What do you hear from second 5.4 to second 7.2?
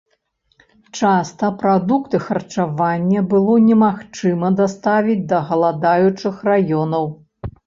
галадаючых раёнаў.